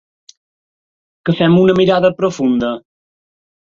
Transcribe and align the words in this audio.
Que 1.25 1.37
fem 1.43 1.61
una 1.67 1.79
mirada 1.83 2.15
profunda? 2.25 2.77